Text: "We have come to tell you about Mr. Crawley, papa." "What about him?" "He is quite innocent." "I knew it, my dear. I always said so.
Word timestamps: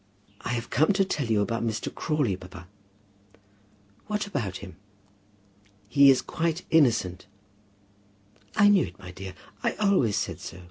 "We 0.45 0.53
have 0.53 0.71
come 0.71 0.93
to 0.93 1.05
tell 1.05 1.27
you 1.27 1.41
about 1.41 1.63
Mr. 1.63 1.93
Crawley, 1.93 2.35
papa." 2.35 2.67
"What 4.07 4.25
about 4.25 4.57
him?" 4.57 4.77
"He 5.87 6.09
is 6.09 6.23
quite 6.23 6.63
innocent." 6.71 7.27
"I 8.55 8.69
knew 8.69 8.85
it, 8.87 8.97
my 8.97 9.11
dear. 9.11 9.35
I 9.61 9.73
always 9.73 10.15
said 10.15 10.39
so. 10.39 10.57